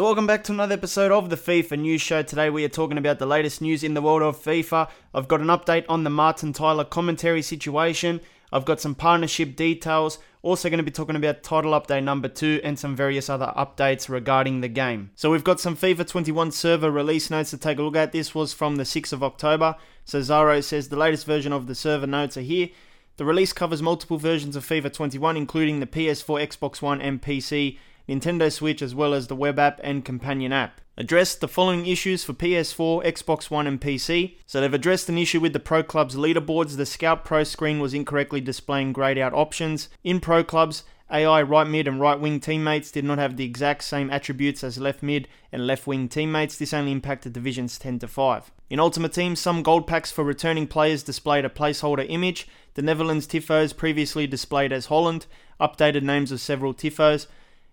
So, 0.00 0.04
welcome 0.04 0.26
back 0.26 0.44
to 0.44 0.52
another 0.52 0.72
episode 0.72 1.12
of 1.12 1.28
the 1.28 1.36
FIFA 1.36 1.78
News 1.80 2.00
Show. 2.00 2.22
Today, 2.22 2.48
we 2.48 2.64
are 2.64 2.70
talking 2.70 2.96
about 2.96 3.18
the 3.18 3.26
latest 3.26 3.60
news 3.60 3.84
in 3.84 3.92
the 3.92 4.00
world 4.00 4.22
of 4.22 4.42
FIFA. 4.42 4.88
I've 5.12 5.28
got 5.28 5.42
an 5.42 5.48
update 5.48 5.84
on 5.90 6.04
the 6.04 6.08
Martin 6.08 6.54
Tyler 6.54 6.84
commentary 6.84 7.42
situation. 7.42 8.22
I've 8.50 8.64
got 8.64 8.80
some 8.80 8.94
partnership 8.94 9.56
details. 9.56 10.18
Also, 10.40 10.70
going 10.70 10.78
to 10.78 10.84
be 10.84 10.90
talking 10.90 11.16
about 11.16 11.42
title 11.42 11.72
update 11.72 12.02
number 12.02 12.28
two 12.28 12.62
and 12.64 12.78
some 12.78 12.96
various 12.96 13.28
other 13.28 13.52
updates 13.54 14.08
regarding 14.08 14.62
the 14.62 14.68
game. 14.68 15.10
So, 15.16 15.30
we've 15.30 15.44
got 15.44 15.60
some 15.60 15.76
FIFA 15.76 16.08
21 16.08 16.52
server 16.52 16.90
release 16.90 17.28
notes 17.28 17.50
to 17.50 17.58
take 17.58 17.78
a 17.78 17.82
look 17.82 17.96
at. 17.96 18.12
This 18.12 18.34
was 18.34 18.54
from 18.54 18.76
the 18.76 18.84
6th 18.84 19.12
of 19.12 19.22
October. 19.22 19.76
So, 20.06 20.20
Zaro 20.20 20.64
says 20.64 20.88
the 20.88 20.96
latest 20.96 21.26
version 21.26 21.52
of 21.52 21.66
the 21.66 21.74
server 21.74 22.06
notes 22.06 22.38
are 22.38 22.40
here. 22.40 22.70
The 23.18 23.26
release 23.26 23.52
covers 23.52 23.82
multiple 23.82 24.16
versions 24.16 24.56
of 24.56 24.66
FIFA 24.66 24.94
21, 24.94 25.36
including 25.36 25.80
the 25.80 25.86
PS4, 25.86 26.48
Xbox 26.48 26.80
One, 26.80 27.02
and 27.02 27.20
PC 27.20 27.76
Nintendo 28.10 28.50
Switch, 28.50 28.82
as 28.82 28.94
well 28.94 29.14
as 29.14 29.28
the 29.28 29.36
web 29.36 29.58
app 29.58 29.80
and 29.84 30.04
companion 30.04 30.52
app. 30.52 30.80
Addressed 30.96 31.40
the 31.40 31.48
following 31.48 31.86
issues 31.86 32.24
for 32.24 32.32
PS4, 32.32 33.04
Xbox 33.04 33.50
One, 33.50 33.66
and 33.66 33.80
PC. 33.80 34.36
So 34.46 34.60
they've 34.60 34.74
addressed 34.74 35.08
an 35.08 35.16
issue 35.16 35.38
with 35.38 35.52
the 35.52 35.60
Pro 35.60 35.84
Clubs 35.84 36.16
leaderboards. 36.16 36.76
The 36.76 36.84
Scout 36.84 37.24
Pro 37.24 37.44
screen 37.44 37.78
was 37.78 37.94
incorrectly 37.94 38.40
displaying 38.40 38.92
grayed 38.92 39.16
out 39.16 39.32
options. 39.32 39.88
In 40.02 40.18
Pro 40.18 40.42
Clubs, 40.42 40.82
AI 41.10 41.40
right 41.42 41.66
mid 41.66 41.88
and 41.88 42.00
right 42.00 42.18
wing 42.18 42.38
teammates 42.40 42.90
did 42.90 43.04
not 43.04 43.18
have 43.18 43.36
the 43.36 43.44
exact 43.44 43.84
same 43.84 44.10
attributes 44.10 44.62
as 44.62 44.78
left 44.78 45.02
mid 45.02 45.28
and 45.52 45.66
left 45.66 45.86
wing 45.86 46.08
teammates. 46.08 46.58
This 46.58 46.74
only 46.74 46.92
impacted 46.92 47.32
divisions 47.32 47.78
10 47.78 48.00
to 48.00 48.08
5. 48.08 48.50
In 48.68 48.80
Ultimate 48.80 49.12
Team, 49.12 49.36
some 49.36 49.62
gold 49.62 49.86
packs 49.86 50.10
for 50.10 50.22
returning 50.22 50.66
players 50.66 51.02
displayed 51.02 51.44
a 51.44 51.48
placeholder 51.48 52.06
image. 52.08 52.46
The 52.74 52.82
Netherlands 52.82 53.26
Tifos 53.26 53.76
previously 53.76 54.26
displayed 54.26 54.72
as 54.72 54.86
Holland, 54.86 55.26
updated 55.60 56.02
names 56.02 56.30
of 56.30 56.40
several 56.40 56.74
Tifos 56.74 57.26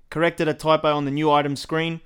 corrected 0.10 0.48
a 0.48 0.54
typo 0.54 0.96
on 0.96 1.06
the 1.06 1.12
new 1.12 1.32
item 1.32 1.56
screen, 1.56 2.02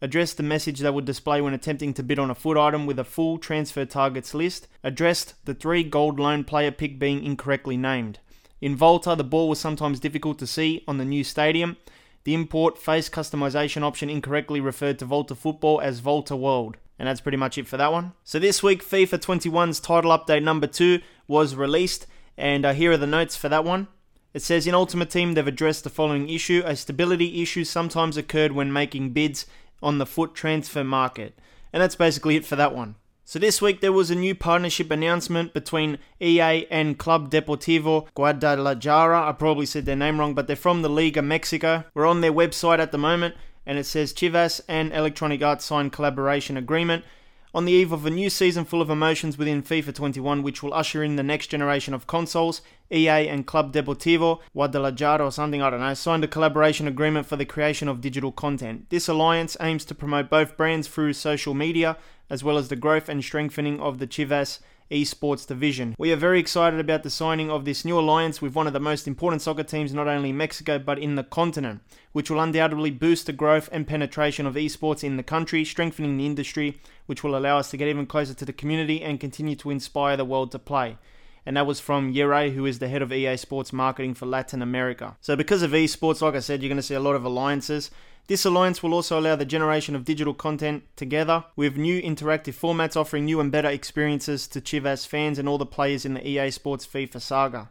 addressed 0.00 0.36
the 0.36 0.42
message 0.42 0.80
that 0.80 0.94
would 0.94 1.04
display 1.04 1.40
when 1.40 1.54
attempting 1.54 1.94
to 1.94 2.02
bid 2.02 2.18
on 2.18 2.30
a 2.30 2.34
FUT 2.34 2.56
item 2.56 2.86
with 2.86 2.98
a 2.98 3.04
full 3.04 3.38
transfer 3.38 3.84
targets 3.84 4.34
list, 4.34 4.68
addressed 4.84 5.34
the 5.46 5.54
three 5.54 5.82
gold 5.82 6.20
loan 6.20 6.44
player 6.44 6.70
pick 6.70 6.98
being 6.98 7.24
incorrectly 7.24 7.76
named. 7.76 8.18
In 8.60 8.76
Volta, 8.76 9.14
the 9.14 9.24
ball 9.24 9.48
was 9.48 9.60
sometimes 9.60 10.00
difficult 10.00 10.38
to 10.38 10.46
see 10.46 10.82
on 10.88 10.98
the 10.98 11.04
new 11.04 11.24
stadium. 11.24 11.76
The 12.24 12.34
import 12.34 12.78
face 12.78 13.08
customization 13.08 13.82
option 13.82 14.10
incorrectly 14.10 14.60
referred 14.60 14.98
to 14.98 15.04
Volta 15.04 15.34
Football 15.34 15.80
as 15.80 16.00
Volta 16.00 16.34
World. 16.34 16.76
And 16.98 17.06
that's 17.06 17.20
pretty 17.20 17.36
much 17.36 17.58
it 17.58 17.66
for 17.66 17.76
that 17.76 17.92
one. 17.92 18.12
So 18.24 18.38
this 18.38 18.62
week, 18.62 18.82
FIFA 18.82 19.18
21's 19.18 19.80
title 19.80 20.10
update 20.10 20.42
number 20.42 20.66
2 20.66 21.00
was 21.28 21.54
released, 21.54 22.06
and 22.38 22.64
uh, 22.64 22.72
here 22.72 22.92
are 22.92 22.96
the 22.96 23.06
notes 23.06 23.36
for 23.36 23.50
that 23.50 23.64
one. 23.64 23.88
It 24.36 24.42
says 24.42 24.66
in 24.66 24.74
Ultimate 24.74 25.08
Team 25.08 25.32
they've 25.32 25.46
addressed 25.46 25.82
the 25.82 25.88
following 25.88 26.28
issue. 26.28 26.62
A 26.66 26.76
stability 26.76 27.40
issue 27.40 27.64
sometimes 27.64 28.18
occurred 28.18 28.52
when 28.52 28.70
making 28.70 29.14
bids 29.14 29.46
on 29.82 29.96
the 29.96 30.04
FUT 30.04 30.34
transfer 30.34 30.84
market. 30.84 31.38
And 31.72 31.82
that's 31.82 31.94
basically 31.94 32.36
it 32.36 32.44
for 32.44 32.54
that 32.54 32.74
one. 32.74 32.96
So 33.24 33.38
this 33.38 33.62
week 33.62 33.80
there 33.80 33.94
was 33.94 34.10
a 34.10 34.14
new 34.14 34.34
partnership 34.34 34.90
announcement 34.90 35.54
between 35.54 35.96
EA 36.20 36.66
and 36.70 36.98
Club 36.98 37.30
Deportivo 37.30 38.08
Guadalajara. 38.14 39.26
I 39.26 39.32
probably 39.32 39.64
said 39.64 39.86
their 39.86 39.96
name 39.96 40.20
wrong, 40.20 40.34
but 40.34 40.48
they're 40.48 40.54
from 40.54 40.82
the 40.82 40.90
Liga 40.90 41.22
Mexico. 41.22 41.84
We're 41.94 42.04
on 42.04 42.20
their 42.20 42.30
website 42.30 42.78
at 42.78 42.92
the 42.92 42.98
moment 42.98 43.36
and 43.64 43.78
it 43.78 43.84
says 43.84 44.12
Chivas 44.12 44.60
and 44.68 44.92
Electronic 44.92 45.42
Arts 45.42 45.64
signed 45.64 45.92
collaboration 45.92 46.58
agreement 46.58 47.06
on 47.56 47.64
the 47.64 47.72
eve 47.72 47.90
of 47.90 48.04
a 48.04 48.10
new 48.10 48.28
season 48.28 48.66
full 48.66 48.82
of 48.82 48.90
emotions 48.90 49.38
within 49.38 49.62
FIFA 49.62 49.94
21, 49.94 50.42
which 50.42 50.62
will 50.62 50.74
usher 50.74 51.02
in 51.02 51.16
the 51.16 51.22
next 51.22 51.46
generation 51.46 51.94
of 51.94 52.06
consoles, 52.06 52.60
EA 52.92 53.28
and 53.28 53.46
Club 53.46 53.72
Deportivo 53.72 54.40
Guadalajara 54.52 55.24
or 55.24 55.32
something, 55.32 55.62
I 55.62 55.70
don't 55.70 55.80
know, 55.80 55.94
signed 55.94 56.22
a 56.22 56.28
collaboration 56.28 56.86
agreement 56.86 57.26
for 57.26 57.36
the 57.36 57.46
creation 57.46 57.88
of 57.88 58.02
digital 58.02 58.30
content. 58.30 58.90
This 58.90 59.08
alliance 59.08 59.56
aims 59.58 59.86
to 59.86 59.94
promote 59.94 60.28
both 60.28 60.58
brands 60.58 60.86
through 60.86 61.14
social 61.14 61.54
media, 61.54 61.96
as 62.28 62.44
well 62.44 62.58
as 62.58 62.68
the 62.68 62.76
growth 62.76 63.08
and 63.08 63.24
strengthening 63.24 63.80
of 63.80 64.00
the 64.00 64.06
Chivas 64.06 64.58
esports 64.90 65.46
division. 65.46 65.94
We 65.98 66.12
are 66.12 66.16
very 66.16 66.38
excited 66.38 66.80
about 66.80 67.02
the 67.02 67.10
signing 67.10 67.50
of 67.50 67.64
this 67.64 67.84
new 67.84 67.98
alliance 67.98 68.40
with 68.40 68.54
one 68.54 68.66
of 68.66 68.72
the 68.72 68.80
most 68.80 69.06
important 69.06 69.42
soccer 69.42 69.62
teams 69.62 69.92
not 69.92 70.08
only 70.08 70.30
in 70.30 70.36
Mexico 70.36 70.78
but 70.78 70.98
in 70.98 71.14
the 71.14 71.24
continent, 71.24 71.80
which 72.12 72.30
will 72.30 72.40
undoubtedly 72.40 72.90
boost 72.90 73.26
the 73.26 73.32
growth 73.32 73.68
and 73.72 73.86
penetration 73.86 74.46
of 74.46 74.54
esports 74.54 75.04
in 75.04 75.16
the 75.16 75.22
country, 75.22 75.64
strengthening 75.64 76.16
the 76.16 76.26
industry, 76.26 76.78
which 77.06 77.24
will 77.24 77.36
allow 77.36 77.58
us 77.58 77.70
to 77.70 77.76
get 77.76 77.88
even 77.88 78.06
closer 78.06 78.34
to 78.34 78.44
the 78.44 78.52
community 78.52 79.02
and 79.02 79.20
continue 79.20 79.56
to 79.56 79.70
inspire 79.70 80.16
the 80.16 80.24
world 80.24 80.52
to 80.52 80.58
play 80.58 80.98
and 81.46 81.56
that 81.56 81.66
was 81.66 81.78
from 81.78 82.10
Yere, 82.10 82.50
who 82.50 82.66
is 82.66 82.80
the 82.80 82.88
head 82.88 83.02
of 83.02 83.12
EA 83.12 83.36
Sports 83.36 83.72
marketing 83.72 84.14
for 84.14 84.26
Latin 84.26 84.60
America. 84.60 85.16
So, 85.20 85.36
because 85.36 85.62
of 85.62 85.70
esports, 85.70 86.20
like 86.20 86.34
I 86.34 86.40
said, 86.40 86.60
you're 86.60 86.68
going 86.68 86.76
to 86.76 86.82
see 86.82 86.94
a 86.94 87.00
lot 87.00 87.14
of 87.14 87.24
alliances. 87.24 87.92
This 88.28 88.44
alliance 88.44 88.82
will 88.82 88.92
also 88.92 89.20
allow 89.20 89.36
the 89.36 89.44
generation 89.44 89.94
of 89.94 90.04
digital 90.04 90.34
content 90.34 90.82
together 90.96 91.44
with 91.54 91.76
new 91.76 92.02
interactive 92.02 92.58
formats 92.58 92.96
offering 92.96 93.26
new 93.26 93.38
and 93.38 93.52
better 93.52 93.68
experiences 93.68 94.48
to 94.48 94.60
Chivas 94.60 95.06
fans 95.06 95.38
and 95.38 95.48
all 95.48 95.58
the 95.58 95.66
players 95.66 96.04
in 96.04 96.14
the 96.14 96.28
EA 96.28 96.50
Sports 96.50 96.84
FIFA 96.84 97.20
saga. 97.20 97.68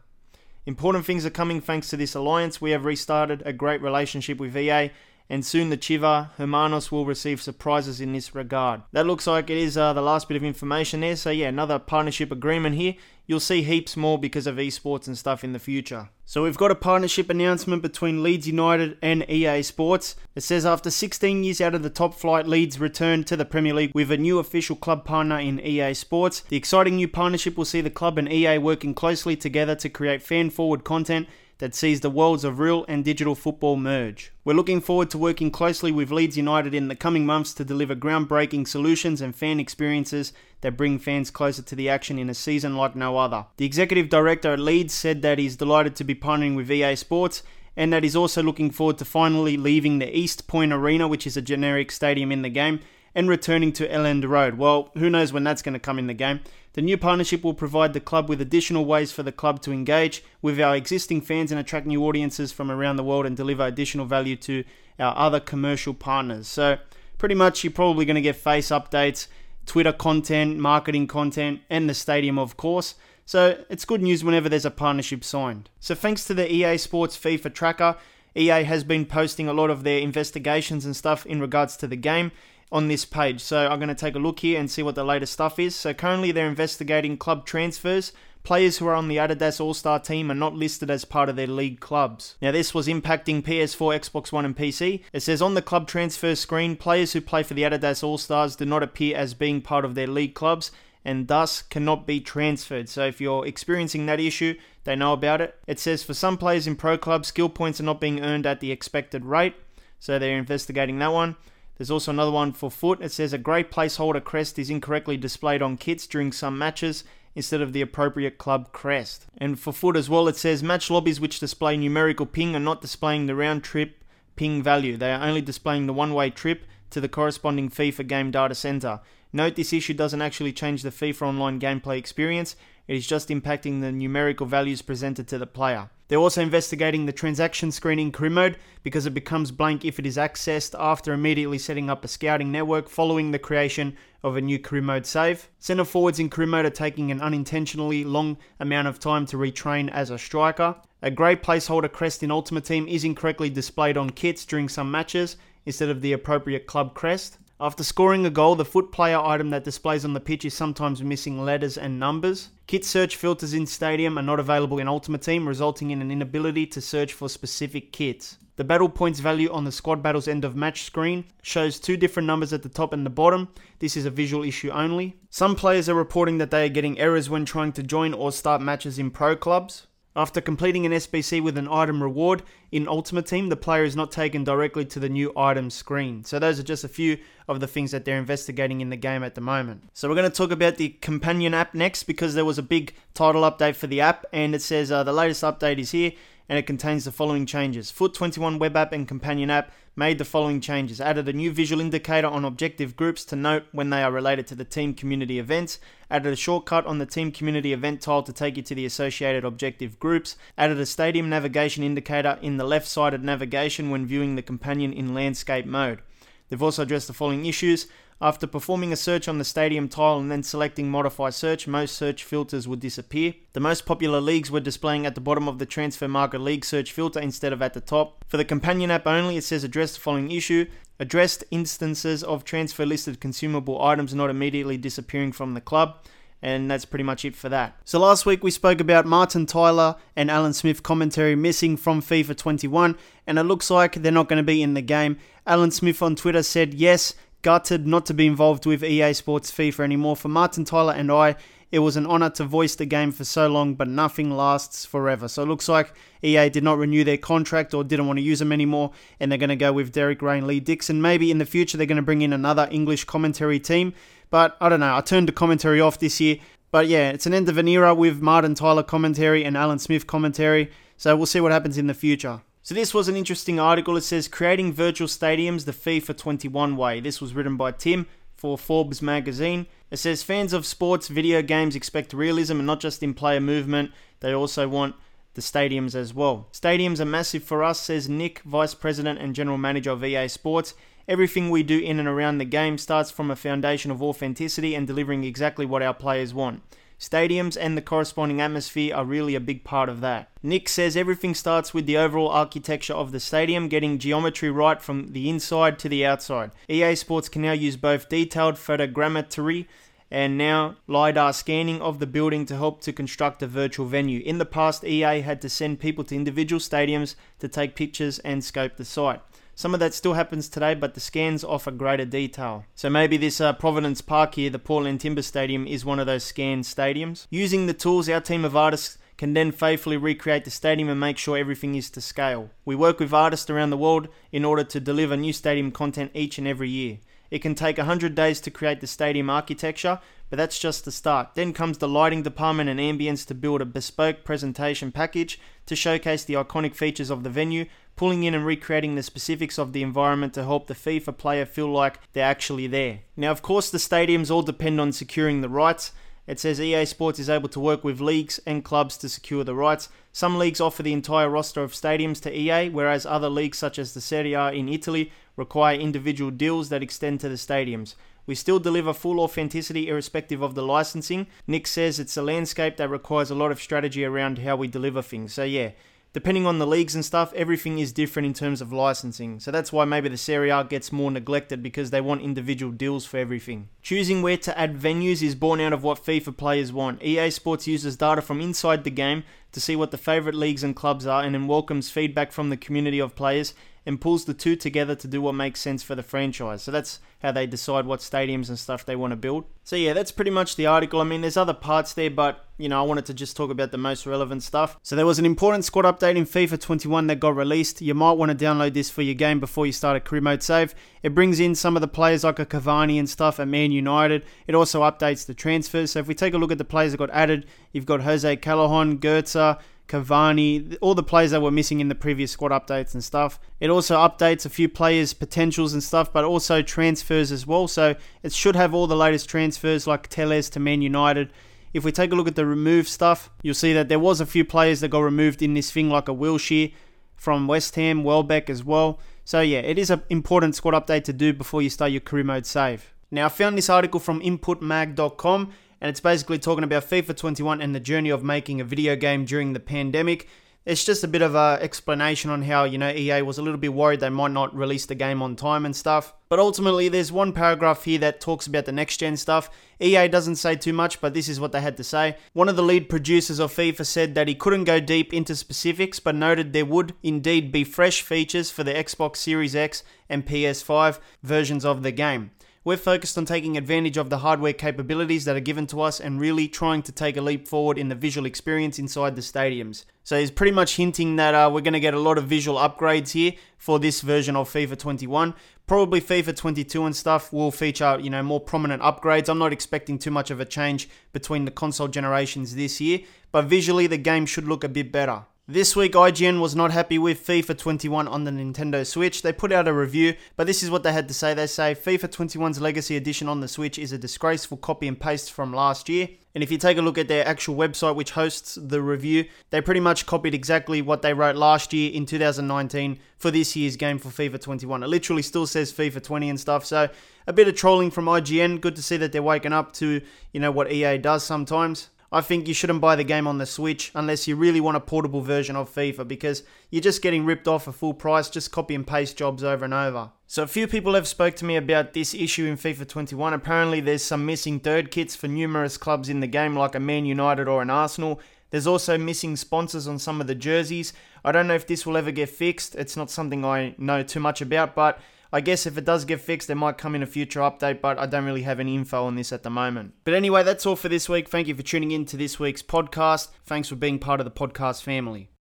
Important 0.65 1.05
things 1.05 1.25
are 1.25 1.29
coming 1.29 1.59
thanks 1.59 1.89
to 1.89 1.97
this 1.97 2.15
alliance. 2.15 2.61
We 2.61 2.71
have 2.71 2.85
restarted 2.85 3.43
a 3.45 3.51
great 3.51 3.81
relationship 3.81 4.37
with 4.37 4.55
EA 4.55 4.91
and 5.29 5.45
soon 5.45 5.69
the 5.69 5.77
Chiva 5.77 6.29
Hermanos 6.37 6.91
will 6.91 7.05
receive 7.05 7.41
surprises 7.41 7.99
in 7.99 8.13
this 8.13 8.35
regard. 8.35 8.81
That 8.91 9.07
looks 9.07 9.27
like 9.27 9.49
it 9.49 9.57
is 9.57 9.77
uh, 9.77 9.93
the 9.93 10.01
last 10.01 10.27
bit 10.27 10.37
of 10.37 10.43
information 10.43 11.01
there. 11.01 11.15
So 11.15 11.31
yeah, 11.31 11.47
another 11.47 11.79
partnership 11.79 12.31
agreement 12.31 12.75
here. 12.75 12.95
You'll 13.27 13.39
see 13.39 13.63
heaps 13.63 13.97
more 13.97 14.19
because 14.19 14.45
of 14.45 14.57
esports 14.57 15.07
and 15.07 15.17
stuff 15.17 15.43
in 15.43 15.51
the 15.51 15.59
future. 15.59 16.09
So 16.25 16.43
we've 16.43 16.57
got 16.57 16.69
a 16.69 16.75
partnership 16.75 17.29
announcement 17.29 17.81
between 17.81 18.21
Leeds 18.21 18.45
United 18.47 18.99
and 19.01 19.27
EA 19.27 19.63
Sports. 19.63 20.15
It 20.35 20.41
says 20.41 20.63
after 20.63 20.91
16 20.91 21.43
years 21.43 21.59
out 21.59 21.73
of 21.73 21.81
the 21.81 21.89
top 21.89 22.13
flight, 22.13 22.47
Leeds 22.47 22.79
return 22.79 23.23
to 23.23 23.35
the 23.35 23.45
Premier 23.45 23.73
League 23.73 23.91
with 23.95 24.11
a 24.11 24.17
new 24.17 24.37
official 24.37 24.75
club 24.75 25.05
partner 25.05 25.39
in 25.39 25.59
EA 25.59 25.95
Sports. 25.95 26.41
The 26.41 26.57
exciting 26.57 26.97
new 26.97 27.07
partnership 27.07 27.57
will 27.57 27.65
see 27.65 27.81
the 27.81 27.89
club 27.89 28.19
and 28.19 28.31
EA 28.31 28.59
working 28.59 28.93
closely 28.93 29.35
together 29.35 29.75
to 29.75 29.89
create 29.89 30.21
fan-forward 30.21 30.83
content 30.83 31.27
that 31.59 31.75
sees 31.75 32.01
the 32.01 32.09
worlds 32.09 32.43
of 32.43 32.59
real 32.59 32.85
and 32.87 33.05
digital 33.05 33.35
football 33.35 33.77
merge. 33.77 34.31
We're 34.43 34.53
looking 34.53 34.81
forward 34.81 35.09
to 35.11 35.17
working 35.17 35.51
closely 35.51 35.91
with 35.91 36.11
Leeds 36.11 36.37
United 36.37 36.73
in 36.73 36.87
the 36.87 36.95
coming 36.95 37.25
months 37.25 37.53
to 37.53 37.65
deliver 37.65 37.95
groundbreaking 37.95 38.67
solutions 38.67 39.21
and 39.21 39.35
fan 39.35 39.59
experiences 39.59 40.33
that 40.61 40.77
bring 40.77 40.99
fans 40.99 41.31
closer 41.31 41.61
to 41.61 41.75
the 41.75 41.89
action 41.89 42.19
in 42.19 42.29
a 42.29 42.33
season 42.33 42.75
like 42.75 42.95
no 42.95 43.17
other. 43.17 43.45
The 43.57 43.65
executive 43.65 44.09
director 44.09 44.53
at 44.53 44.59
Leeds 44.59 44.93
said 44.93 45.21
that 45.21 45.39
he's 45.39 45.55
delighted 45.55 45.95
to 45.97 46.03
be 46.03 46.15
partnering 46.15 46.55
with 46.55 46.71
EA 46.71 46.95
Sports 46.95 47.43
and 47.77 47.91
that 47.91 48.03
he's 48.03 48.15
also 48.15 48.41
looking 48.41 48.71
forward 48.71 48.97
to 48.97 49.05
finally 49.05 49.57
leaving 49.57 49.99
the 49.99 50.17
East 50.17 50.47
Point 50.47 50.73
Arena, 50.73 51.07
which 51.07 51.27
is 51.27 51.37
a 51.37 51.41
generic 51.41 51.91
stadium 51.91 52.31
in 52.31 52.41
the 52.41 52.49
game, 52.49 52.79
and 53.15 53.29
returning 53.29 53.71
to 53.73 53.87
Elland 53.87 54.27
Road. 54.27 54.57
Well, 54.57 54.91
who 54.95 55.09
knows 55.09 55.31
when 55.31 55.45
that's 55.45 55.61
going 55.61 55.73
to 55.73 55.79
come 55.79 55.97
in 55.97 56.07
the 56.07 56.13
game. 56.13 56.41
The 56.73 56.81
new 56.81 56.97
partnership 56.97 57.41
will 57.41 57.53
provide 57.53 57.93
the 57.93 58.01
club 58.01 58.27
with 58.27 58.41
additional 58.41 58.83
ways 58.83 59.13
for 59.13 59.23
the 59.23 59.31
club 59.31 59.61
to 59.61 59.71
engage 59.71 60.21
with 60.41 60.59
our 60.59 60.75
existing 60.75 61.21
fans 61.21 61.49
and 61.49 61.59
attract 61.59 61.87
new 61.87 62.03
audiences 62.05 62.51
from 62.51 62.69
around 62.69 62.97
the 62.97 63.03
world 63.03 63.25
and 63.25 63.37
deliver 63.37 63.65
additional 63.65 64.05
value 64.05 64.35
to 64.35 64.65
our 64.99 65.15
other 65.17 65.39
commercial 65.39 65.93
partners. 65.93 66.49
So, 66.49 66.77
pretty 67.17 67.35
much, 67.35 67.63
you're 67.63 67.71
probably 67.71 68.03
going 68.03 68.15
to 68.15 68.21
get 68.21 68.35
face 68.35 68.69
updates, 68.69 69.27
Twitter 69.65 69.93
content, 69.93 70.57
marketing 70.57 71.07
content, 71.07 71.61
and 71.69 71.89
the 71.89 71.93
stadium, 71.93 72.37
of 72.37 72.57
course. 72.57 72.95
So, 73.25 73.63
it's 73.69 73.85
good 73.85 74.01
news 74.01 74.25
whenever 74.25 74.49
there's 74.49 74.65
a 74.65 74.71
partnership 74.71 75.23
signed. 75.23 75.69
So, 75.79 75.95
thanks 75.95 76.25
to 76.25 76.33
the 76.33 76.53
EA 76.53 76.77
Sports 76.77 77.17
FIFA 77.17 77.53
tracker, 77.53 77.95
EA 78.35 78.63
has 78.63 78.83
been 78.83 79.05
posting 79.05 79.47
a 79.47 79.53
lot 79.53 79.69
of 79.69 79.83
their 79.83 79.99
investigations 79.99 80.83
and 80.83 80.93
stuff 80.93 81.25
in 81.25 81.39
regards 81.39 81.77
to 81.77 81.87
the 81.87 81.95
game 81.95 82.33
on 82.75 82.89
this 82.89 83.05
page. 83.05 83.39
So 83.39 83.69
I'm 83.69 83.79
going 83.79 83.87
to 83.87 83.95
take 83.95 84.15
a 84.15 84.19
look 84.19 84.41
here 84.41 84.59
and 84.59 84.69
see 84.69 84.83
what 84.83 84.95
the 84.95 85.05
latest 85.05 85.31
stuff 85.31 85.59
is. 85.59 85.73
So 85.73 85.93
currently 85.93 86.33
they're 86.33 86.49
investigating 86.49 87.15
club 87.15 87.45
transfers. 87.45 88.11
Players 88.43 88.77
who 88.77 88.87
are 88.87 88.93
on 88.93 89.07
the 89.07 89.15
Adidas 89.15 89.61
All 89.61 89.73
Star 89.73 89.97
team 89.97 90.29
are 90.29 90.35
not 90.35 90.55
listed 90.55 90.91
as 90.91 91.05
part 91.05 91.29
of 91.29 91.37
their 91.37 91.47
league 91.47 91.79
clubs. 91.79 92.35
Now, 92.41 92.51
this 92.51 92.73
was 92.73 92.87
impacting 92.87 93.41
PS4, 93.41 94.01
Xbox 94.01 94.33
One, 94.33 94.43
and 94.43 94.55
PC. 94.55 95.03
It 95.13 95.21
says 95.21 95.41
on 95.41 95.53
the 95.53 95.61
club 95.61 95.87
transfer 95.87 96.35
screen, 96.35 96.75
players 96.75 97.13
who 97.13 97.21
play 97.21 97.43
for 97.43 97.53
the 97.53 97.63
Adidas 97.63 98.03
All 98.03 98.17
Stars 98.17 98.57
do 98.57 98.65
not 98.65 98.83
appear 98.83 99.15
as 99.15 99.33
being 99.33 99.61
part 99.61 99.85
of 99.85 99.95
their 99.95 100.05
league 100.05 100.35
clubs 100.35 100.69
and 101.05 101.29
thus 101.29 101.61
cannot 101.61 102.05
be 102.05 102.19
transferred. 102.19 102.89
So, 102.89 103.05
if 103.05 103.21
you're 103.21 103.47
experiencing 103.47 104.05
that 104.07 104.19
issue, 104.19 104.55
they 104.83 104.97
know 104.97 105.13
about 105.13 105.39
it. 105.39 105.55
It 105.65 105.79
says 105.79 106.03
for 106.03 106.13
some 106.13 106.37
players 106.37 106.67
in 106.67 106.75
pro 106.75 106.97
clubs, 106.97 107.29
skill 107.29 107.49
points 107.49 107.79
are 107.79 107.83
not 107.83 108.01
being 108.01 108.19
earned 108.19 108.45
at 108.45 108.59
the 108.59 108.71
expected 108.71 109.23
rate. 109.23 109.55
So, 109.97 110.19
they're 110.19 110.37
investigating 110.37 110.99
that 110.99 111.13
one. 111.13 111.37
There's 111.77 111.91
also 111.91 112.11
another 112.11 112.31
one 112.31 112.53
for 112.53 112.71
FUT. 112.71 113.01
It 113.01 113.11
says 113.11 113.33
a 113.33 113.37
grey 113.37 113.63
placeholder 113.63 114.23
crest 114.23 114.57
is 114.57 114.69
incorrectly 114.69 115.17
displayed 115.17 115.61
on 115.61 115.77
kits 115.77 116.07
during 116.07 116.31
some 116.31 116.57
matches 116.57 117.03
instead 117.35 117.61
of 117.61 117.73
the 117.73 117.81
appropriate 117.81 118.37
club 118.37 118.71
crest. 118.71 119.25
And 119.37 119.59
for 119.59 119.73
FUT 119.73 119.97
as 119.97 120.09
well, 120.09 120.27
it 120.27 120.37
says 120.37 120.63
match 120.63 120.89
lobbies 120.89 121.19
which 121.19 121.39
display 121.39 121.75
numerical 121.75 122.25
ping 122.25 122.55
are 122.55 122.61
not 122.61 122.81
displaying 122.81 123.25
the 123.25 123.35
round 123.35 123.63
trip 123.63 124.03
ping 124.35 124.63
value. 124.63 124.95
They 124.95 125.11
are 125.11 125.21
only 125.21 125.41
displaying 125.41 125.85
the 125.85 125.93
one 125.93 126.13
way 126.13 126.29
trip 126.29 126.65
to 126.91 127.01
the 127.01 127.09
corresponding 127.09 127.69
FIFA 127.69 128.07
game 128.07 128.31
data 128.31 128.55
center. 128.55 129.01
Note 129.33 129.55
this 129.55 129.73
issue 129.73 129.93
doesn't 129.93 130.21
actually 130.21 130.53
change 130.53 130.81
the 130.81 130.91
FIFA 130.91 131.23
Online 131.23 131.59
gameplay 131.59 131.97
experience, 131.97 132.55
it 132.87 132.95
is 132.95 133.07
just 133.07 133.29
impacting 133.29 133.81
the 133.81 133.91
numerical 133.91 134.45
values 134.45 134.81
presented 134.81 135.27
to 135.27 135.37
the 135.37 135.47
player. 135.47 135.89
They're 136.07 136.19
also 136.19 136.41
investigating 136.41 137.05
the 137.05 137.11
transaction 137.11 137.71
screen 137.71 137.97
in 137.97 138.11
career 138.11 138.29
mode 138.29 138.57
because 138.83 139.07
it 139.07 139.15
becomes 139.15 139.51
blank 139.51 139.83
if 139.83 139.97
it 139.97 140.05
is 140.05 140.17
accessed 140.17 140.75
after 140.77 141.13
immediately 141.13 141.57
setting 141.57 141.89
up 141.89 142.05
a 142.05 142.07
scouting 142.07 142.51
network 142.51 142.89
following 142.89 143.31
the 143.31 143.39
creation 143.39 143.97
of 144.23 144.37
a 144.37 144.41
new 144.41 144.59
career 144.59 144.83
mode 144.83 145.07
save. 145.07 145.49
Centre 145.57 145.83
forwards 145.83 146.19
in 146.19 146.29
career 146.29 146.47
mode 146.47 146.65
are 146.65 146.69
taking 146.69 147.09
an 147.09 147.21
unintentionally 147.21 148.03
long 148.03 148.37
amount 148.59 148.87
of 148.87 148.99
time 148.99 149.25
to 149.25 149.37
retrain 149.37 149.89
as 149.89 150.11
a 150.11 150.19
striker. 150.19 150.75
A 151.01 151.09
grey 151.09 151.35
placeholder 151.35 151.91
crest 151.91 152.21
in 152.21 152.29
Ultimate 152.29 152.65
Team 152.65 152.87
is 152.87 153.03
incorrectly 153.03 153.49
displayed 153.49 153.97
on 153.97 154.11
kits 154.11 154.45
during 154.45 154.69
some 154.69 154.91
matches 154.91 155.37
instead 155.65 155.89
of 155.89 156.01
the 156.01 156.13
appropriate 156.13 156.67
club 156.67 156.93
crest. 156.93 157.39
After 157.57 157.85
scoring 157.85 158.25
a 158.25 158.29
goal, 158.29 158.55
the 158.55 158.65
FUT 158.65 158.91
player 158.91 159.17
item 159.17 159.49
that 159.51 159.63
displays 159.63 160.03
on 160.03 160.11
the 160.11 160.19
pitch 160.19 160.43
is 160.43 160.53
sometimes 160.53 161.01
missing 161.01 161.41
letters 161.41 161.77
and 161.77 161.97
numbers. 161.97 162.49
Kit 162.67 162.83
search 162.83 163.15
filters 163.15 163.53
in 163.53 163.65
Stadium 163.65 164.17
are 164.17 164.21
not 164.21 164.41
available 164.41 164.77
in 164.77 164.89
Ultimate 164.89 165.21
Team, 165.21 165.47
resulting 165.47 165.91
in 165.91 166.01
an 166.01 166.11
inability 166.11 166.65
to 166.67 166.81
search 166.81 167.13
for 167.13 167.29
specific 167.29 167.93
kits. 167.93 168.37
The 168.57 168.65
battle 168.65 168.89
points 168.89 169.21
value 169.21 169.49
on 169.53 169.63
the 169.63 169.71
squad 169.71 170.03
battles 170.03 170.27
end 170.27 170.43
of 170.43 170.53
match 170.53 170.83
screen 170.83 171.23
shows 171.43 171.79
two 171.79 171.95
different 171.95 172.27
numbers 172.27 172.51
at 172.51 172.61
the 172.61 172.67
top 172.67 172.91
and 172.91 173.05
the 173.05 173.09
bottom. 173.09 173.47
This 173.79 173.95
is 173.95 174.05
a 174.05 174.09
visual 174.09 174.43
issue 174.43 174.71
only. 174.71 175.15
Some 175.29 175.55
players 175.55 175.87
are 175.87 175.95
reporting 175.95 176.39
that 176.39 176.51
they 176.51 176.65
are 176.65 176.69
getting 176.69 176.99
errors 176.99 177.29
when 177.29 177.45
trying 177.45 177.71
to 177.73 177.83
join 177.83 178.13
or 178.13 178.33
start 178.33 178.61
matches 178.61 178.99
in 178.99 179.11
pro 179.11 179.37
clubs. 179.37 179.87
After 180.17 180.39
completing 180.39 180.85
an 180.85 180.93
SBC 180.93 181.43
with 181.43 181.57
an 181.57 181.67
item 181.67 182.01
reward 182.01 182.41
in 182.71 182.87
Ultimate 182.87 183.25
Team, 183.25 183.49
the 183.49 183.57
player 183.57 183.83
is 183.83 183.97
not 183.97 184.11
taken 184.11 184.45
directly 184.45 184.85
to 184.85 184.99
the 184.99 185.09
new 185.09 185.33
item 185.35 185.69
screen. 185.69 186.23
So 186.23 186.39
those 186.39 186.57
are 186.57 186.63
just 186.63 186.85
a 186.85 186.87
few 186.87 187.17
of 187.49 187.59
the 187.59 187.67
things 187.67 187.91
that 187.91 188.05
they're 188.05 188.17
investigating 188.17 188.79
in 188.79 188.89
the 188.89 188.95
game 188.95 189.23
at 189.23 189.35
the 189.35 189.41
moment. 189.41 189.89
So 189.93 190.07
we're 190.07 190.15
going 190.15 190.31
to 190.31 190.35
talk 190.35 190.51
about 190.51 190.77
the 190.77 190.89
companion 191.01 191.53
app 191.53 191.73
next 191.73 192.03
because 192.03 192.33
there 192.33 192.45
was 192.45 192.57
a 192.57 192.63
big 192.63 192.93
title 193.13 193.41
update 193.41 193.75
for 193.75 193.87
the 193.87 193.99
app 193.99 194.25
and 194.31 194.55
it 194.55 194.61
says 194.61 194.89
uh, 194.89 195.03
the 195.03 195.11
latest 195.11 195.43
update 195.43 195.79
is 195.79 195.91
here 195.91 196.13
and 196.47 196.59
it 196.59 196.67
contains 196.67 197.05
the 197.05 197.11
following 197.11 197.45
changes. 197.45 197.91
FUT 197.91 198.13
21 198.13 198.59
web 198.59 198.75
app 198.75 198.91
and 198.91 199.07
companion 199.07 199.49
app 199.49 199.71
made 199.95 200.17
the 200.17 200.25
following 200.25 200.61
changes. 200.61 201.01
Added 201.01 201.27
a 201.27 201.33
new 201.33 201.51
visual 201.51 201.81
indicator 201.81 202.27
on 202.27 202.45
objective 202.45 202.95
groups 202.95 203.25
to 203.25 203.35
note 203.35 203.63
when 203.71 203.89
they 203.89 204.03
are 204.03 204.11
related 204.11 204.45
to 204.47 204.55
the 204.55 204.65
team 204.65 204.93
community 204.93 205.39
events. 205.39 205.79
Added 206.11 206.33
a 206.33 206.35
shortcut 206.35 206.85
on 206.85 206.99
the 206.99 207.05
team 207.05 207.31
community 207.31 207.73
event 207.73 208.01
tile 208.01 208.23
to 208.23 208.33
take 208.33 208.57
you 208.57 208.63
to 208.63 208.75
the 208.75 208.85
associated 208.85 209.43
objective 209.43 209.99
groups. 209.99 210.35
Added 210.57 210.79
a 210.79 210.85
stadium 210.85 211.29
navigation 211.29 211.83
indicator 211.83 212.37
in 212.41 212.57
the 212.57 212.65
left 212.65 212.87
sided 212.87 213.23
navigation 213.23 213.89
when 213.89 214.05
viewing 214.05 214.35
the 214.35 214.41
companion 214.41 214.93
in 214.93 215.13
landscape 215.13 215.65
mode. 215.65 216.01
They've 216.49 216.61
also 216.61 216.83
addressed 216.83 217.07
the 217.07 217.13
following 217.13 217.45
issues. 217.45 217.87
After 218.21 218.47
performing 218.47 218.93
a 218.93 218.95
search 218.95 219.27
on 219.27 219.39
the 219.39 219.43
stadium 219.43 219.89
tile 219.89 220.17
and 220.17 220.31
then 220.31 220.41
selecting 220.41 220.89
modify 220.89 221.31
search, 221.31 221.67
most 221.67 221.95
search 221.95 222.23
filters 222.23 222.65
would 222.65 222.79
disappear. 222.79 223.33
The 223.51 223.59
most 223.59 223.85
popular 223.85 224.21
leagues 224.21 224.49
were 224.49 224.61
displaying 224.61 225.05
at 225.05 225.15
the 225.15 225.21
bottom 225.21 225.49
of 225.49 225.59
the 225.59 225.65
transfer 225.65 226.07
market 226.07 226.39
league 226.39 226.63
search 226.63 226.93
filter 226.93 227.19
instead 227.19 227.51
of 227.51 227.61
at 227.61 227.73
the 227.73 227.81
top. 227.81 228.23
For 228.29 228.37
the 228.37 228.45
companion 228.45 228.89
app 228.89 229.05
only, 229.05 229.35
it 229.35 229.43
says 229.43 229.65
address 229.65 229.95
the 229.95 229.99
following 229.99 230.31
issue. 230.31 230.65
Addressed 230.97 231.43
instances 231.51 232.23
of 232.23 232.45
transfer 232.45 232.85
listed 232.85 233.19
consumable 233.19 233.83
items 233.83 234.15
not 234.15 234.29
immediately 234.29 234.77
disappearing 234.77 235.33
from 235.33 235.53
the 235.53 235.61
club. 235.61 235.97
And 236.41 236.69
that's 236.69 236.85
pretty 236.85 237.03
much 237.03 237.25
it 237.25 237.35
for 237.35 237.49
that. 237.49 237.75
So 237.85 237.99
last 237.99 238.25
week 238.25 238.43
we 238.43 238.51
spoke 238.51 238.79
about 238.79 239.05
Martin 239.05 239.45
Tyler 239.45 239.95
and 240.15 240.29
Alan 240.29 240.53
Smith 240.53 240.83
commentary 240.83 241.35
missing 241.35 241.75
from 241.75 242.01
FIFA 242.01 242.37
21, 242.37 242.97
and 243.25 243.39
it 243.39 243.43
looks 243.43 243.71
like 243.71 243.95
they're 243.95 244.11
not 244.11 244.29
going 244.29 244.37
to 244.37 244.43
be 244.43 244.61
in 244.61 244.73
the 244.73 244.81
game. 244.81 245.17
Alan 245.47 245.71
Smith 245.71 246.01
on 246.01 246.15
Twitter 246.15 246.43
said, 246.43 246.73
Yes, 246.73 247.15
gutted 247.45 247.85
not 247.85 248.07
to 248.07 248.13
be 248.15 248.25
involved 248.25 248.65
with 248.65 248.83
EA 248.83 249.13
Sports 249.13 249.51
FIFA 249.51 249.81
anymore. 249.81 250.15
For 250.15 250.29
Martin 250.29 250.65
Tyler 250.65 250.93
and 250.93 251.11
I, 251.11 251.35
it 251.71 251.77
was 251.77 251.95
an 251.95 252.07
honour 252.07 252.31
to 252.31 252.43
voice 252.43 252.73
the 252.73 252.87
game 252.87 253.11
for 253.11 253.23
so 253.23 253.47
long, 253.47 253.75
but 253.75 253.87
nothing 253.87 254.35
lasts 254.35 254.83
forever. 254.83 255.27
So 255.27 255.43
it 255.43 255.47
looks 255.47 255.69
like 255.69 255.93
EA 256.23 256.49
did 256.49 256.63
not 256.63 256.79
renew 256.79 257.03
their 257.03 257.19
contract 257.19 257.75
or 257.75 257.83
didn't 257.83 258.07
want 258.07 258.17
to 258.17 258.23
use 258.23 258.39
them 258.39 258.51
anymore, 258.51 258.93
and 259.19 259.31
they're 259.31 259.37
going 259.37 259.49
to 259.49 259.55
go 259.55 259.71
with 259.71 259.91
Derek 259.91 260.23
Ray 260.23 260.39
and 260.39 260.47
Lee 260.47 260.59
Dixon. 260.59 261.03
Maybe 261.03 261.29
in 261.29 261.37
the 261.37 261.45
future 261.45 261.77
they're 261.77 261.85
going 261.85 261.97
to 261.97 262.01
bring 262.01 262.23
in 262.23 262.33
another 262.33 262.67
English 262.71 263.03
commentary 263.03 263.59
team, 263.59 263.93
but 264.31 264.57
I 264.59 264.67
don't 264.67 264.79
know. 264.79 264.95
I 264.95 265.01
turned 265.01 265.27
the 265.27 265.31
commentary 265.31 265.79
off 265.79 265.99
this 265.99 266.19
year. 266.19 266.37
But 266.71 266.87
yeah, 266.87 267.11
it's 267.11 267.27
an 267.27 267.35
end 267.35 267.47
of 267.47 267.59
an 267.59 267.67
era 267.67 267.93
with 267.93 268.23
Martin 268.23 268.55
Tyler 268.55 268.81
commentary 268.81 269.45
and 269.45 269.55
Alan 269.55 269.77
Smith 269.77 270.07
commentary. 270.07 270.71
So 270.97 271.15
we'll 271.15 271.27
see 271.27 271.41
what 271.41 271.51
happens 271.51 271.77
in 271.77 271.85
the 271.85 271.93
future. 271.93 272.41
So 272.65 272.73
this 272.73 272.95
was 272.95 273.07
an 273.07 273.15
interesting 273.15 273.59
article. 273.59 273.95
It 273.95 274.01
says 274.01 274.27
creating 274.27 274.73
virtual 274.73 275.07
stadiums 275.07 275.65
the 275.65 275.71
FIFA 275.71 276.17
21 276.17 276.75
way. 276.75 276.99
This 276.99 277.21
was 277.21 277.35
written 277.35 277.57
by 277.57 277.71
Tim 277.71 278.07
for 278.33 278.57
Forbes 278.57 279.03
magazine. 279.03 279.67
It 279.91 279.97
says 279.97 280.23
fans 280.23 280.51
of 280.51 280.65
sports 280.65 281.07
video 281.07 281.43
games 281.43 281.75
expect 281.75 282.11
realism 282.11 282.57
and 282.57 282.65
not 282.65 282.79
just 282.79 283.03
in 283.03 283.13
player 283.13 283.39
movement. 283.39 283.91
They 284.19 284.33
also 284.33 284.67
want 284.67 284.95
the 285.35 285.43
stadiums 285.43 285.93
as 285.93 286.11
well. 286.11 286.47
Stadiums 286.51 286.99
are 286.99 287.05
massive 287.05 287.43
for 287.43 287.63
us, 287.63 287.79
says 287.79 288.09
Nick, 288.09 288.39
Vice 288.39 288.73
President 288.73 289.19
and 289.19 289.35
General 289.35 289.59
Manager 289.59 289.91
of 289.91 290.03
EA 290.03 290.27
Sports. 290.27 290.73
Everything 291.07 291.51
we 291.51 291.61
do 291.61 291.77
in 291.77 291.99
and 291.99 292.07
around 292.07 292.39
the 292.39 292.45
game 292.45 292.79
starts 292.79 293.11
from 293.11 293.29
a 293.29 293.35
foundation 293.35 293.91
of 293.91 294.01
authenticity 294.01 294.73
and 294.73 294.87
delivering 294.87 295.23
exactly 295.23 295.67
what 295.67 295.83
our 295.83 295.93
players 295.93 296.33
want. 296.33 296.63
Stadiums 296.99 297.57
and 297.59 297.77
the 297.77 297.81
corresponding 297.81 298.39
atmosphere 298.39 298.95
are 298.95 299.03
really 299.03 299.35
a 299.35 299.39
big 299.39 299.63
part 299.63 299.89
of 299.89 300.01
that. 300.01 300.29
Nick 300.41 300.69
says 300.69 300.95
everything 300.95 301.33
starts 301.35 301.73
with 301.73 301.85
the 301.85 301.97
overall 301.97 302.29
architecture 302.29 302.93
of 302.93 303.11
the 303.11 303.19
stadium, 303.19 303.67
getting 303.67 303.99
geometry 303.99 304.49
right 304.49 304.81
from 304.81 305.11
the 305.11 305.29
inside 305.29 305.77
to 305.79 305.89
the 305.89 306.05
outside. 306.05 306.51
EA 306.69 306.95
Sports 306.95 307.27
can 307.27 307.41
now 307.41 307.51
use 307.51 307.75
both 307.75 308.09
detailed 308.09 308.55
photogrammetry 308.55 309.65
and 310.11 310.37
now 310.37 310.77
LiDAR 310.87 311.33
scanning 311.33 311.81
of 311.81 311.99
the 311.99 312.07
building 312.07 312.45
to 312.45 312.55
help 312.55 312.79
to 312.81 312.93
construct 312.93 313.41
a 313.43 313.47
virtual 313.47 313.85
venue. 313.85 314.21
In 314.21 314.37
the 314.37 314.45
past, 314.45 314.85
EA 314.85 315.21
had 315.21 315.41
to 315.41 315.49
send 315.49 315.79
people 315.79 316.03
to 316.05 316.15
individual 316.15 316.59
stadiums 316.59 317.15
to 317.39 317.47
take 317.47 317.75
pictures 317.75 318.19
and 318.19 318.43
scope 318.43 318.77
the 318.77 318.85
site. 318.85 319.21
Some 319.57 319.73
of 319.73 319.79
that 319.79 319.93
still 319.93 320.13
happens 320.13 320.49
today, 320.49 320.75
but 320.75 320.95
the 320.95 320.99
scans 320.99 321.41
offer 321.41 321.71
greater 321.71 322.03
detail. 322.03 322.65
So 322.75 322.89
maybe 322.89 323.15
this 323.15 323.39
uh, 323.39 323.53
Providence 323.53 324.01
Park 324.01 324.35
here, 324.35 324.49
the 324.49 324.59
Portland 324.59 324.99
Timber 324.99 325.21
Stadium, 325.21 325.65
is 325.65 325.85
one 325.85 325.97
of 325.97 326.05
those 326.05 326.25
scanned 326.25 326.65
stadiums. 326.65 327.25
Using 327.29 327.65
the 327.65 327.73
tools, 327.73 328.09
our 328.09 328.19
team 328.19 328.43
of 328.43 328.57
artists 328.57 328.97
can 329.17 329.33
then 329.33 329.53
faithfully 329.53 329.95
recreate 329.95 330.43
the 330.43 330.51
stadium 330.51 330.89
and 330.89 330.99
make 330.99 331.17
sure 331.17 331.37
everything 331.37 331.75
is 331.75 331.89
to 331.91 332.01
scale. 332.01 332.49
We 332.65 332.75
work 332.75 332.99
with 332.99 333.13
artists 333.13 333.49
around 333.49 333.69
the 333.69 333.77
world 333.77 334.09
in 334.29 334.43
order 334.43 334.65
to 334.65 334.79
deliver 334.81 335.15
new 335.15 335.31
stadium 335.31 335.71
content 335.71 336.11
each 336.13 336.37
and 336.37 336.45
every 336.45 336.69
year. 336.69 336.97
It 337.35 337.41
can 337.41 337.53
take 337.53 337.77
100 337.77 338.15
days 338.15 338.39
to 338.39 338.49
create 338.49 338.79
the 338.79 338.87
stadium 338.87 339.29
architecture, 339.29 339.99
but 340.29 340.37
that's 340.37 340.57
just 340.57 340.85
the 340.85 340.91
start. 340.93 341.35
Then 341.35 341.51
comes 341.51 341.77
the 341.77 341.87
lighting 341.89 342.23
department 342.23 342.69
and 342.69 342.79
ambience 342.79 343.27
to 343.27 343.35
build 343.35 343.61
a 343.61 343.65
bespoke 343.65 344.23
presentation 344.23 344.89
package 344.93 345.37
to 345.65 345.75
showcase 345.75 346.23
the 346.23 346.35
iconic 346.35 346.75
features 346.75 347.09
of 347.09 347.23
the 347.23 347.29
venue, 347.29 347.65
pulling 347.97 348.23
in 348.23 348.35
and 348.35 348.45
recreating 348.45 348.95
the 348.95 349.03
specifics 349.03 349.59
of 349.59 349.73
the 349.73 349.83
environment 349.83 350.33
to 350.35 350.45
help 350.45 350.67
the 350.67 350.73
FIFA 350.73 351.17
player 351.17 351.45
feel 351.45 351.67
like 351.67 351.99
they're 352.13 352.23
actually 352.23 352.67
there. 352.67 352.99
Now, 353.17 353.31
of 353.31 353.41
course, 353.41 353.69
the 353.69 353.79
stadiums 353.79 354.31
all 354.31 354.41
depend 354.41 354.79
on 354.79 354.93
securing 354.93 355.41
the 355.41 355.49
rights. 355.49 355.91
It 356.27 356.39
says 356.39 356.59
EA 356.59 356.85
Sports 356.85 357.19
is 357.19 357.29
able 357.29 357.49
to 357.49 357.59
work 357.59 357.83
with 357.83 358.01
leagues 358.01 358.39
and 358.47 358.63
clubs 358.63 358.97
to 358.97 359.09
secure 359.09 359.43
the 359.43 359.53
rights. 359.53 359.89
Some 360.11 360.37
leagues 360.37 360.59
offer 360.59 360.81
the 360.81 360.93
entire 360.93 361.29
roster 361.29 361.61
of 361.61 361.73
stadiums 361.73 362.19
to 362.21 362.35
EA, 362.35 362.69
whereas 362.69 363.05
other 363.05 363.29
leagues, 363.29 363.59
such 363.59 363.77
as 363.77 363.93
the 363.93 364.01
Serie 364.01 364.33
A 364.33 364.49
in 364.51 364.67
Italy, 364.67 365.11
require 365.35 365.77
individual 365.77 366.31
deals 366.31 366.69
that 366.69 366.81
extend 366.81 367.19
to 367.19 367.29
the 367.29 367.35
stadiums. 367.35 367.95
We 368.25 368.33
still 368.33 368.59
deliver 368.59 368.91
full 368.91 369.19
authenticity 369.19 369.87
irrespective 369.87 370.41
of 370.41 370.55
the 370.55 370.63
licensing. 370.63 371.27
Nick 371.45 371.67
says 371.67 371.99
it's 371.99 372.17
a 372.17 372.23
landscape 372.23 372.77
that 372.77 372.89
requires 372.89 373.29
a 373.29 373.35
lot 373.35 373.51
of 373.51 373.61
strategy 373.61 374.03
around 374.03 374.39
how 374.39 374.55
we 374.55 374.67
deliver 374.67 375.03
things. 375.03 375.33
So, 375.33 375.43
yeah, 375.43 375.71
depending 376.15 376.47
on 376.47 376.59
the 376.59 376.65
leagues 376.65 376.95
and 376.95 377.03
stuff, 377.03 377.33
everything 377.33 377.77
is 377.77 377.91
different 377.91 378.25
in 378.25 378.33
terms 378.33 378.61
of 378.61 378.71
licensing. 378.71 379.37
So 379.37 379.51
that's 379.51 379.73
why 379.73 379.83
maybe 379.83 380.07
the 380.07 380.15
Serie 380.15 380.49
A 380.49 380.63
gets 380.63 380.93
more 380.93 381.11
neglected 381.11 381.61
because 381.61 381.91
they 381.91 381.99
want 381.99 382.21
individual 382.21 382.71
deals 382.71 383.05
for 383.05 383.17
everything. 383.17 383.67
Choosing 383.81 384.21
where 384.21 384.37
to 384.37 384.57
add 384.57 384.77
venues 384.77 385.21
is 385.21 385.35
born 385.35 385.59
out 385.59 385.73
of 385.73 385.83
what 385.83 386.05
FIFA 386.05 386.37
players 386.37 386.71
want. 386.71 387.03
EA 387.03 387.29
Sports 387.31 387.67
uses 387.67 387.97
data 387.97 388.21
from 388.21 388.39
inside 388.39 388.85
the 388.85 388.91
game 388.91 389.25
to 389.51 389.59
see 389.59 389.75
what 389.75 389.91
the 389.91 389.97
favourite 389.97 390.37
leagues 390.37 390.63
and 390.63 390.73
clubs 390.73 391.05
are 391.05 391.21
and 391.21 391.35
then 391.35 391.47
welcomes 391.47 391.89
feedback 391.89 392.31
from 392.31 392.49
the 392.49 392.55
community 392.55 392.99
of 392.99 393.17
players 393.17 393.53
and 393.85 394.01
pulls 394.01 394.25
the 394.25 394.33
two 394.33 394.55
together 394.55 394.95
to 394.95 395.07
do 395.07 395.21
what 395.21 395.35
makes 395.35 395.59
sense 395.59 395.83
for 395.83 395.95
the 395.95 396.03
franchise. 396.03 396.63
So 396.63 396.71
that's 396.71 396.99
how 397.21 397.31
they 397.31 397.45
decide 397.45 397.85
what 397.85 397.99
stadiums 397.99 398.49
and 398.49 398.57
stuff 398.57 398.85
they 398.85 398.95
want 398.95 399.11
to 399.11 399.17
build. 399.17 399.45
So 399.63 399.75
yeah, 399.75 399.93
that's 399.93 400.11
pretty 400.11 400.31
much 400.31 400.55
the 400.55 400.65
article. 400.65 401.01
I 401.01 401.03
mean, 401.03 401.21
there's 401.21 401.37
other 401.37 401.53
parts 401.53 401.93
there, 401.93 402.09
but 402.09 402.45
you 402.57 402.69
know, 402.69 402.79
I 402.79 402.85
wanted 402.85 403.05
to 403.07 403.13
just 403.13 403.35
talk 403.35 403.51
about 403.51 403.71
the 403.71 403.77
most 403.77 404.05
relevant 404.05 404.43
stuff. 404.43 404.79
So 404.81 404.95
there 404.95 405.05
was 405.05 405.19
an 405.19 405.25
important 405.25 405.65
squad 405.65 405.85
update 405.85 406.15
in 406.15 406.25
FIFA 406.25 406.59
21 406.61 407.07
that 407.07 407.19
got 407.19 407.35
released. 407.35 407.81
You 407.81 407.93
might 407.93 408.13
want 408.13 408.37
to 408.37 408.45
download 408.45 408.73
this 408.73 408.89
for 408.89 409.01
your 409.01 409.15
game 409.15 409.39
before 409.39 409.65
you 409.65 409.71
start 409.71 409.97
a 409.97 409.99
career 409.99 410.21
mode 410.21 410.41
save. 410.41 410.73
It 411.03 411.13
brings 411.13 411.39
in 411.39 411.53
some 411.55 411.75
of 411.75 411.81
the 411.81 411.87
players 411.87 412.23
like 412.23 412.39
a 412.39 412.45
Cavani 412.45 412.97
and 412.97 413.09
stuff 413.09 413.39
at 413.39 413.47
Man 413.47 413.71
United. 413.71 414.23
It 414.47 414.55
also 414.55 414.81
updates 414.81 415.25
the 415.25 415.33
transfers. 415.33 415.91
So 415.91 415.99
if 415.99 416.07
we 416.07 416.15
take 416.15 416.33
a 416.33 416.37
look 416.37 416.51
at 416.51 416.57
the 416.57 416.63
players 416.63 416.91
that 416.91 416.97
got 416.97 417.09
added, 417.11 417.45
you've 417.71 417.85
got 417.85 418.01
Jose 418.01 418.37
Callejon, 418.37 418.99
Goetze, 418.99 419.59
Cavani, 419.87 420.77
all 420.81 420.95
the 420.95 421.03
players 421.03 421.31
that 421.31 421.41
were 421.41 421.51
missing 421.51 421.79
in 421.79 421.89
the 421.89 421.95
previous 421.95 422.31
squad 422.31 422.51
updates 422.51 422.93
and 422.93 423.03
stuff. 423.03 423.39
It 423.59 423.69
also 423.69 423.97
updates 423.97 424.45
a 424.45 424.49
few 424.49 424.67
players' 424.67 425.13
potentials 425.13 425.73
and 425.73 425.83
stuff, 425.83 426.11
but 426.11 426.23
also 426.23 426.61
transfers 426.61 427.31
as 427.31 427.45
well. 427.45 427.67
So 427.67 427.95
it 428.23 428.33
should 428.33 428.55
have 428.55 428.73
all 428.73 428.87
the 428.87 428.95
latest 428.95 429.29
transfers 429.29 429.85
like 429.85 430.07
Telles 430.07 430.49
to 430.51 430.59
Man 430.59 430.81
United. 430.81 431.31
If 431.73 431.83
we 431.83 431.91
take 431.91 432.11
a 432.11 432.15
look 432.15 432.27
at 432.27 432.35
the 432.35 432.45
remove 432.45 432.87
stuff, 432.87 433.29
you'll 433.43 433.53
see 433.53 433.73
that 433.73 433.89
there 433.89 433.99
was 433.99 434.21
a 434.21 434.25
few 434.25 434.45
players 434.45 434.79
that 434.79 434.87
got 434.87 435.01
removed 435.01 435.41
in 435.41 435.53
this 435.53 435.71
thing, 435.71 435.89
like 435.89 436.07
a 436.07 436.13
Wilshere 436.13 436.73
from 437.15 437.47
West 437.47 437.75
Ham, 437.75 438.03
Welbeck 438.03 438.49
as 438.49 438.63
well. 438.63 438.99
So 439.23 439.41
yeah, 439.41 439.59
it 439.59 439.77
is 439.77 439.89
an 439.89 440.03
important 440.09 440.55
squad 440.55 440.73
update 440.73 441.03
to 441.05 441.13
do 441.13 441.33
before 441.33 441.61
you 441.61 441.69
start 441.69 441.91
your 441.91 442.01
career 442.01 442.23
mode 442.23 442.45
save. 442.45 442.93
Now 443.11 443.25
I 443.25 443.29
found 443.29 443.57
this 443.57 443.69
article 443.69 443.99
from 443.99 444.21
inputmag.com 444.21 445.51
and 445.81 445.89
it's 445.89 445.99
basically 445.99 446.39
talking 446.39 446.63
about 446.63 446.89
FIFA 446.89 447.15
21 447.15 447.61
and 447.61 447.75
the 447.75 447.79
journey 447.79 448.09
of 448.09 448.23
making 448.23 448.61
a 448.61 448.63
video 448.63 448.95
game 448.95 449.25
during 449.25 449.53
the 449.53 449.59
pandemic. 449.59 450.27
It's 450.65 450.83
just 450.83 451.03
a 451.03 451.07
bit 451.07 451.21
of 451.21 451.35
a 451.35 451.59
explanation 451.61 452.31
on 452.31 452.41
how, 452.41 452.63
you 452.63 452.79
know, 452.79 452.89
EA 452.89 453.21
was 453.21 453.37
a 453.37 453.43
little 453.43 453.59
bit 453.59 453.71
worried 453.71 453.99
they 453.99 454.09
might 454.09 454.31
not 454.31 454.55
release 454.55 454.87
the 454.87 454.95
game 454.95 455.21
on 455.21 455.35
time 455.35 455.63
and 455.63 455.75
stuff. 455.75 456.15
But 456.27 456.39
ultimately, 456.39 456.89
there's 456.89 457.11
one 457.11 457.33
paragraph 457.33 457.83
here 457.83 457.99
that 457.99 458.19
talks 458.19 458.47
about 458.47 458.65
the 458.65 458.71
next 458.71 458.97
gen 458.97 459.15
stuff. 459.15 459.51
EA 459.79 460.07
doesn't 460.07 460.37
say 460.37 460.55
too 460.55 460.73
much, 460.73 461.01
but 461.01 461.13
this 461.13 461.29
is 461.29 461.39
what 461.39 461.51
they 461.51 461.61
had 461.61 461.77
to 461.77 461.83
say. 461.83 462.17
One 462.33 462.49
of 462.49 462.55
the 462.55 462.63
lead 462.63 462.89
producers 462.89 463.37
of 463.37 463.53
FIFA 463.53 463.85
said 463.85 464.15
that 464.15 464.27
he 464.27 464.33
couldn't 464.33 464.63
go 464.63 464.79
deep 464.79 465.13
into 465.13 465.35
specifics, 465.35 465.99
but 465.99 466.15
noted 466.15 466.51
there 466.51 466.65
would 466.65 466.95
indeed 467.03 467.51
be 467.51 467.63
fresh 467.63 468.01
features 468.01 468.49
for 468.49 468.63
the 468.63 468.73
Xbox 468.73 469.17
Series 469.17 469.55
X 469.55 469.83
and 470.09 470.25
PS5 470.25 470.99
versions 471.21 471.63
of 471.63 471.83
the 471.83 471.91
game. 471.91 472.31
We're 472.65 472.77
focused 472.77 473.15
on 473.15 473.25
taking 473.25 473.57
advantage 473.57 473.95
of 473.95 474.09
the 474.09 474.17
hardware 474.17 474.51
capabilities 474.51 475.25
that 475.25 475.35
are 475.35 475.39
given 475.39 475.67
to 475.67 475.81
us 475.81 475.99
and 475.99 476.19
really 476.19 476.47
trying 476.47 476.81
to 476.81 476.91
take 476.91 477.15
a 477.15 477.21
leap 477.21 477.47
forward 477.47 477.77
in 477.77 477.89
the 477.89 477.93
visual 477.95 478.25
experience 478.25 478.79
inside 478.79 479.15
the 479.15 479.21
stadiums. 479.21 479.85
So 480.03 480.19
he's 480.19 480.31
pretty 480.31 480.51
much 480.51 480.77
hinting 480.77 481.15
that 481.17 481.35
uh, 481.35 481.51
we're 481.53 481.61
going 481.61 481.75
to 481.75 481.79
get 481.79 481.93
a 481.93 481.99
lot 481.99 482.17
of 482.17 482.25
visual 482.25 482.57
upgrades 482.57 483.11
here 483.11 483.33
for 483.59 483.77
this 483.77 484.01
version 484.01 484.35
of 484.35 484.51
FIFA 484.51 484.79
21. 484.79 485.35
Probably 485.67 486.01
FIFA 486.01 486.35
22 486.35 486.85
and 486.85 486.95
stuff 486.95 487.31
will 487.31 487.51
feature, 487.51 487.99
you 488.01 488.09
know, 488.09 488.23
more 488.23 488.39
prominent 488.39 488.81
upgrades. 488.81 489.29
I'm 489.29 489.37
not 489.37 489.53
expecting 489.53 489.99
too 489.99 490.09
much 490.09 490.31
of 490.31 490.39
a 490.39 490.45
change 490.45 490.89
between 491.13 491.45
the 491.45 491.51
console 491.51 491.87
generations 491.87 492.55
this 492.55 492.81
year, 492.81 493.01
but 493.31 493.45
visually 493.45 493.85
the 493.85 493.97
game 493.97 494.25
should 494.25 494.47
look 494.47 494.63
a 494.63 494.69
bit 494.69 494.91
better. 494.91 495.25
This 495.47 495.75
week, 495.75 495.93
IGN 495.93 496.41
was 496.41 496.55
not 496.55 496.71
happy 496.71 496.97
with 496.97 497.23
FIFA 497.23 497.55
21 497.55 498.07
on 498.07 498.23
the 498.23 498.31
Nintendo 498.31 498.83
Switch. 498.83 499.21
They 499.21 499.31
put 499.31 499.51
out 499.51 499.67
a 499.67 499.73
review, 499.73 500.15
but 500.35 500.47
this 500.47 500.63
is 500.63 500.71
what 500.71 500.81
they 500.81 500.91
had 500.91 501.07
to 501.07 501.13
say. 501.13 501.35
They 501.35 501.45
say 501.45 501.75
FIFA 501.75 502.09
21's 502.09 502.59
Legacy 502.59 502.97
Edition 502.97 503.29
on 503.29 503.41
the 503.41 503.47
Switch 503.47 503.77
is 503.77 503.91
a 503.91 503.99
disgraceful 503.99 504.57
copy 504.57 504.87
and 504.87 504.99
paste 504.99 505.31
from 505.31 505.53
last 505.53 505.87
year. 505.87 506.09
And 506.33 506.43
if 506.43 506.51
you 506.51 506.57
take 506.57 506.79
a 506.79 506.81
look 506.81 506.97
at 506.97 507.07
their 507.07 507.27
actual 507.27 507.55
website, 507.55 507.95
which 507.95 508.09
hosts 508.09 508.55
the 508.55 508.81
review, 508.81 509.25
they 509.51 509.61
pretty 509.61 509.81
much 509.81 510.07
copied 510.07 510.33
exactly 510.33 510.81
what 510.81 511.03
they 511.03 511.13
wrote 511.13 511.35
last 511.35 511.73
year 511.73 511.91
in 511.93 512.07
2019 512.07 512.97
for 513.19 513.29
this 513.29 513.55
year's 513.55 513.75
game 513.75 513.99
for 513.99 514.09
FIFA 514.09 514.41
21. 514.41 514.81
It 514.81 514.87
literally 514.87 515.21
still 515.21 515.45
says 515.45 515.71
FIFA 515.71 516.01
20 516.01 516.27
and 516.27 516.39
stuff. 516.39 516.65
So 516.65 516.89
a 517.27 517.33
bit 517.33 517.47
of 517.47 517.55
trolling 517.55 517.91
from 517.91 518.05
IGN. 518.05 518.61
Good 518.61 518.75
to 518.77 518.81
see 518.81 518.97
that 518.97 519.11
they're 519.11 519.21
waking 519.21 519.53
up 519.53 519.73
to, 519.73 520.01
you 520.33 520.39
know, 520.39 520.49
what 520.49 520.71
EA 520.71 520.97
does 520.97 521.23
sometimes. 521.23 521.89
I 522.15 522.21
think 522.21 522.47
you 522.47 522.53
shouldn't 522.53 522.79
buy 522.79 522.95
the 522.95 523.03
game 523.03 523.27
on 523.27 523.39
the 523.39 523.45
Switch 523.45 523.91
unless 523.93 524.25
you 524.25 524.37
really 524.37 524.61
want 524.61 524.77
a 524.77 524.79
portable 524.79 525.19
version 525.19 525.57
of 525.57 525.69
FIFA 525.69 526.07
because 526.07 526.43
you're 526.71 526.81
just 526.81 527.01
getting 527.01 527.25
ripped 527.25 527.45
off 527.45 527.67
a 527.67 527.73
full 527.73 527.93
price, 527.93 528.29
just 528.29 528.53
copy 528.53 528.73
and 528.73 528.87
paste 528.87 529.17
jobs 529.17 529.43
over 529.43 529.65
and 529.65 529.73
over. 529.73 530.11
So 530.25 530.41
a 530.41 530.47
few 530.47 530.65
people 530.65 530.93
have 530.93 531.09
spoke 531.09 531.35
to 531.35 531.45
me 531.45 531.57
about 531.57 531.91
this 531.91 532.13
issue 532.13 532.45
in 532.45 532.55
FIFA 532.55 532.87
21. 532.87 533.33
Apparently 533.33 533.81
there's 533.81 534.01
some 534.01 534.25
missing 534.25 534.61
third 534.61 534.91
kits 534.91 535.13
for 535.13 535.27
numerous 535.27 535.75
clubs 535.75 536.07
in 536.07 536.21
the 536.21 536.27
game 536.27 536.55
like 536.55 536.73
a 536.73 536.79
Man 536.79 537.05
United 537.05 537.49
or 537.49 537.61
an 537.61 537.69
Arsenal. 537.69 538.21
There's 538.49 538.65
also 538.65 538.97
missing 538.97 539.35
sponsors 539.35 539.85
on 539.85 539.99
some 539.99 540.21
of 540.21 540.27
the 540.27 540.35
jerseys. 540.35 540.93
I 541.25 541.33
don't 541.33 541.47
know 541.47 541.55
if 541.55 541.67
this 541.67 541.85
will 541.85 541.97
ever 541.97 542.11
get 542.11 542.29
fixed. 542.29 542.75
It's 542.75 542.95
not 542.95 543.11
something 543.11 543.43
I 543.43 543.75
know 543.77 544.03
too 544.03 544.21
much 544.21 544.39
about, 544.39 544.73
but 544.73 545.01
I 545.35 545.41
guess 545.41 545.65
if 545.65 545.77
it 545.77 545.83
does 545.83 546.05
get 546.05 546.21
fixed, 546.21 546.49
it 546.49 546.55
might 546.55 546.77
come 546.77 546.95
in 546.95 547.03
a 547.03 547.05
future 547.05 547.41
update, 547.41 547.81
but 547.81 547.99
I 547.99 548.05
don't 548.05 548.23
really 548.23 548.43
have 548.43 548.61
any 548.61 548.73
info 548.73 549.03
on 549.03 549.15
this 549.15 549.33
at 549.33 549.43
the 549.43 549.49
moment. 549.49 549.93
But 550.05 550.13
anyway, 550.13 550.43
that's 550.43 550.65
all 550.65 550.77
for 550.77 550.87
this 550.87 551.09
week. 551.09 551.27
Thank 551.27 551.49
you 551.49 551.55
for 551.55 551.61
tuning 551.61 551.91
in 551.91 552.05
to 552.05 552.15
this 552.15 552.39
week's 552.39 552.63
podcast. 552.63 553.27
Thanks 553.45 553.67
for 553.67 553.75
being 553.75 553.99
part 553.99 554.21
of 554.21 554.23
the 554.23 554.31
podcast 554.31 554.81
family. 554.83 555.27